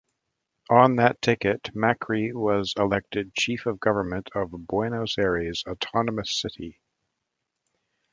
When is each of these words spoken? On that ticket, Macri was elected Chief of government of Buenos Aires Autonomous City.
On 0.71 0.95
that 0.95 1.21
ticket, 1.21 1.65
Macri 1.75 2.33
was 2.33 2.73
elected 2.75 3.35
Chief 3.35 3.67
of 3.67 3.79
government 3.79 4.31
of 4.33 4.49
Buenos 4.65 5.15
Aires 5.19 5.63
Autonomous 5.67 6.35
City. 6.35 6.79